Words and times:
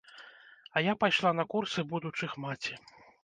А 0.75 0.81
я 0.81 0.93
пайшла 1.03 1.33
на 1.39 1.45
курсы 1.53 1.85
будучых 1.91 2.31
маці. 2.47 2.73